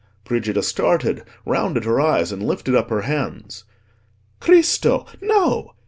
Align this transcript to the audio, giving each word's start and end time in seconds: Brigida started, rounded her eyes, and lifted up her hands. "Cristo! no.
Brigida 0.25 0.63
started, 0.63 1.21
rounded 1.45 1.85
her 1.85 2.01
eyes, 2.01 2.31
and 2.31 2.41
lifted 2.41 2.73
up 2.73 2.89
her 2.89 3.01
hands. 3.03 3.65
"Cristo! 4.39 5.05
no. 5.21 5.73